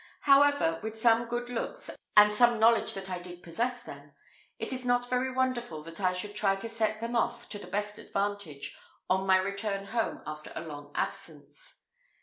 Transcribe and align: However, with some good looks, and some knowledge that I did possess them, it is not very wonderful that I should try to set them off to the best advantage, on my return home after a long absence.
However, 0.21 0.79
with 0.81 0.99
some 0.99 1.25
good 1.27 1.47
looks, 1.47 1.91
and 2.17 2.33
some 2.33 2.57
knowledge 2.59 2.95
that 2.95 3.07
I 3.07 3.19
did 3.19 3.43
possess 3.43 3.83
them, 3.83 4.13
it 4.57 4.73
is 4.73 4.83
not 4.83 5.11
very 5.11 5.31
wonderful 5.31 5.83
that 5.83 6.01
I 6.01 6.11
should 6.11 6.33
try 6.35 6.55
to 6.55 6.67
set 6.67 6.99
them 6.99 7.15
off 7.15 7.47
to 7.49 7.59
the 7.59 7.67
best 7.67 7.99
advantage, 7.99 8.75
on 9.11 9.27
my 9.27 9.37
return 9.37 9.85
home 9.85 10.23
after 10.25 10.51
a 10.55 10.61
long 10.61 10.91
absence. 10.95 11.83